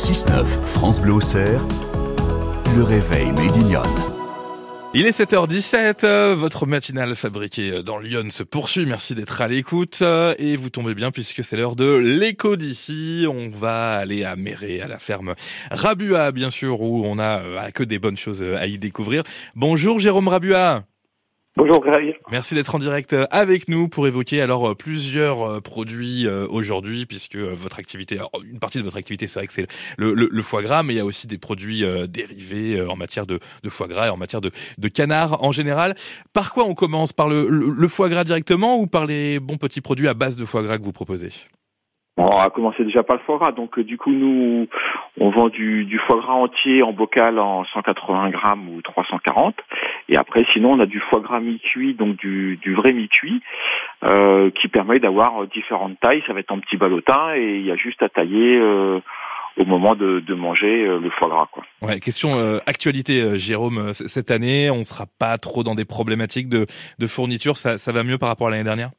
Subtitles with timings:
[0.00, 1.18] 6-9, France Bleu
[2.74, 3.82] le réveil Médignon.
[4.94, 9.98] Il est 7h17, euh, votre matinale fabriquée dans Lyon se poursuit, merci d'être à l'écoute
[10.00, 13.26] euh, et vous tombez bien puisque c'est l'heure de l'écho d'ici.
[13.28, 15.34] On va aller à Méré, à la ferme
[15.70, 19.22] Rabua bien sûr, où on a euh, que des bonnes choses à y découvrir.
[19.54, 20.84] Bonjour Jérôme Rabua
[21.60, 22.16] Bonjour Greg.
[22.30, 28.18] Merci d'être en direct avec nous pour évoquer alors plusieurs produits aujourd'hui puisque votre activité,
[28.50, 29.66] une partie de votre activité c'est vrai que c'est
[29.98, 33.38] le, foie gras mais il y a aussi des produits dérivés en matière de,
[33.68, 35.94] foie gras et en matière de, de, canard en général.
[36.32, 37.12] Par quoi on commence?
[37.12, 40.62] Par le, foie gras directement ou par les bons petits produits à base de foie
[40.62, 41.28] gras que vous proposez?
[42.20, 44.68] On a commencé déjà par le foie gras, donc du coup nous
[45.18, 49.54] on vend du, du, foie gras entier en bocal en 180 grammes ou 340,
[50.08, 53.42] et après sinon on a du foie gras mi-cuit, donc du, du vrai mi-cuit,
[54.04, 56.22] euh, qui permet d'avoir différentes tailles.
[56.26, 58.58] Ça va être en petit ballotin et il y a juste à tailler.
[58.58, 59.00] Euh,
[59.56, 61.48] au moment de, de manger euh, le foie gras.
[61.52, 61.64] Quoi.
[61.82, 63.92] Ouais, question euh, actualité, euh, Jérôme.
[63.94, 66.66] Cette année, on sera pas trop dans des problématiques de,
[66.98, 67.56] de fourniture.
[67.56, 68.90] Ça, ça va mieux par rapport à l'année dernière?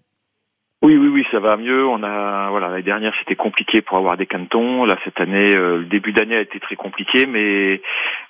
[0.82, 1.86] Oui, oui, oui, ça va mieux.
[1.86, 4.86] On a, voilà, l'année dernière c'était compliqué pour avoir des cantons.
[4.86, 7.82] Là, cette année, euh, le début d'année a été très compliqué, mais,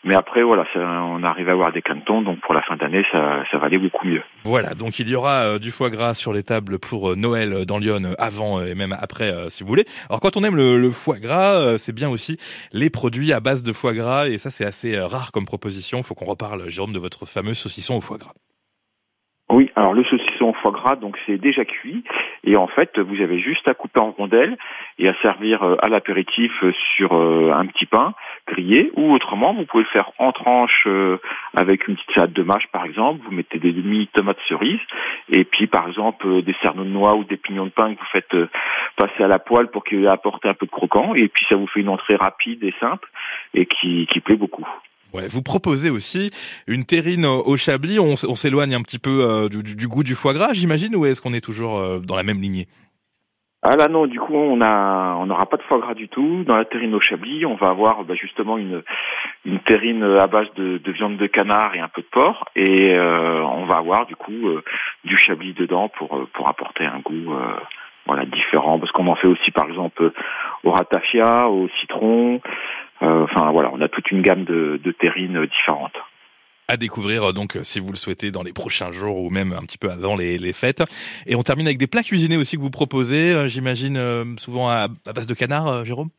[0.04, 2.22] mais après, voilà, ça, on arrive à avoir des cantons.
[2.22, 4.22] Donc pour la fin d'année, ça, ça va aller beaucoup mieux.
[4.44, 7.66] Voilà, donc il y aura euh, du foie gras sur les tables pour euh, Noël
[7.66, 9.86] dans Lyon avant et même après, si vous voulez.
[10.10, 12.38] Alors quand on aime le, le foie gras, c'est bien aussi
[12.74, 16.04] les produits à base de foie gras, et ça c'est assez rare comme proposition.
[16.04, 18.34] Faut qu'on reparle, Jérôme, de votre fameux saucisson au foie gras.
[19.54, 22.06] Oui, alors le saucisson au foie gras, donc c'est déjà cuit
[22.46, 24.58] et en fait vous avez juste à couper en rondelles
[24.98, 26.54] et à servir à l'apéritif
[26.96, 28.14] sur un petit pain
[28.48, 30.88] grillé ou autrement vous pouvez le faire en tranches
[31.54, 33.20] avec une petite salade de mâche par exemple.
[33.26, 34.80] Vous mettez des demi tomates cerises
[35.30, 38.12] et puis par exemple des cerneaux de noix ou des pignons de pain que vous
[38.14, 38.36] faites
[38.96, 41.68] passer à la poêle pour qu'il apporte un peu de croquant et puis ça vous
[41.68, 43.10] fait une entrée rapide et simple
[43.54, 44.66] et qui, qui plaît beaucoup.
[45.14, 46.32] Ouais, vous proposez aussi
[46.68, 48.00] une terrine au chablis.
[48.00, 51.34] On, s'éloigne un petit peu euh, du, goût du foie gras, j'imagine, ou est-ce qu'on
[51.34, 52.68] est toujours euh, dans la même lignée?
[53.64, 56.44] Ah là non, du coup on a on n'aura pas de foie gras du tout.
[56.46, 58.82] Dans la terrine au chablis, on va avoir bah, justement une
[59.46, 62.96] une terrine à base de, de, viande de canard et un peu de porc, et
[62.96, 64.50] euh, on va avoir du coup
[65.04, 67.36] du chablis dedans pour pour apporter un goût
[68.08, 68.80] voilà différent.
[68.80, 70.12] Parce qu'on en fait aussi par exemple
[70.64, 72.42] au ratafia, au citron.
[73.00, 75.98] Enfin voilà, on a toute une gamme de, de terrines différentes
[76.68, 79.78] à découvrir donc si vous le souhaitez dans les prochains jours ou même un petit
[79.78, 80.82] peu avant les, les fêtes.
[81.28, 85.14] Et on termine avec des plats cuisinés aussi que vous proposez, j'imagine souvent à, à,
[85.14, 86.12] base de canard, Jérôme?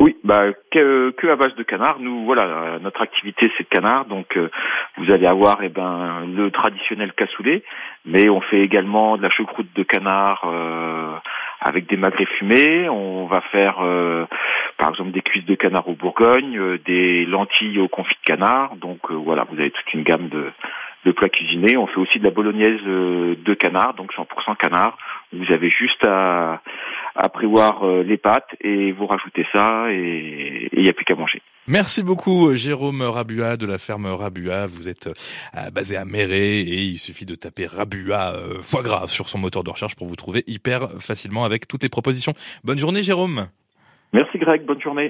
[0.00, 1.98] Oui, bah que, que, à base de canard.
[1.98, 4.48] Nous voilà, notre activité c'est le canard, donc euh,
[4.96, 7.64] vous allez avoir eh ben le traditionnel cassoulet,
[8.04, 11.16] mais on fait également de la choucroute de canard euh,
[11.60, 12.88] avec des magrets fumés.
[12.88, 14.24] On va faire euh,
[14.78, 18.76] par exemple des cuisses de canard au Bourgogne, euh, des lentilles au confit de canard.
[18.76, 20.50] Donc euh, voilà, vous avez toute une gamme de,
[21.04, 21.76] de plats cuisinés.
[21.76, 24.96] On fait aussi de la bolognaise euh, de canard, donc 100% canard.
[25.32, 26.62] Vous avez juste à,
[27.16, 31.42] à prévoir les pâtes et vous rajoutez ça et il n'y a plus qu'à manger.
[31.66, 34.66] Merci beaucoup Jérôme Rabua de la ferme Rabua.
[34.66, 35.10] Vous êtes
[35.70, 39.70] basé à Méré et il suffit de taper Rabua foie gras sur son moteur de
[39.70, 42.32] recherche pour vous trouver hyper facilement avec toutes les propositions.
[42.64, 43.48] Bonne journée Jérôme.
[44.12, 45.06] Merci Greg, bonne journée.